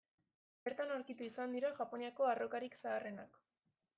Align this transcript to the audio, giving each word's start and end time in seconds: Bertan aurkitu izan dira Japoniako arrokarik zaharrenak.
Bertan 0.67 0.93
aurkitu 0.93 1.27
izan 1.27 1.53
dira 1.57 1.71
Japoniako 1.81 2.27
arrokarik 2.31 2.79
zaharrenak. 2.81 3.41